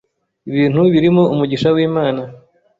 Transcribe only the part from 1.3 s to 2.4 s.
umugisha w’Imana,